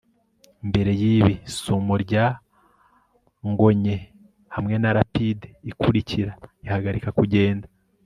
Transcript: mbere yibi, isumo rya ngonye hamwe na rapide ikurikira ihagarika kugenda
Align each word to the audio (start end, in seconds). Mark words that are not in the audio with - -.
mbere 0.69 0.91
yibi, 1.01 1.33
isumo 1.49 1.93
rya 2.03 2.25
ngonye 3.49 3.95
hamwe 4.55 4.75
na 4.81 4.89
rapide 4.97 5.45
ikurikira 5.71 6.31
ihagarika 6.65 7.09
kugenda 7.19 7.67